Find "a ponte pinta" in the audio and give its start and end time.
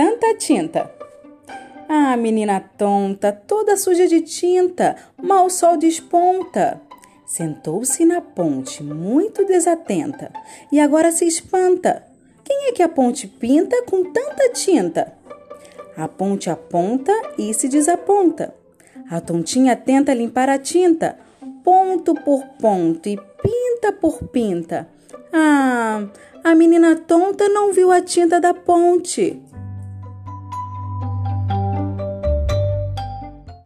12.82-13.82